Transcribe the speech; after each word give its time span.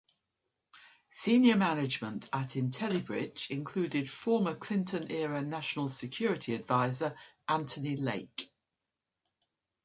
Senior 1.11 1.57
management 1.57 2.27
at 2.33 2.55
Intellibridge 2.55 3.51
included 3.51 4.09
former 4.09 4.55
Clinton-era 4.55 5.43
National 5.43 5.89
Security 5.89 6.55
Advisor 6.55 7.15
Anthony 7.47 7.95
Lake. 7.97 8.51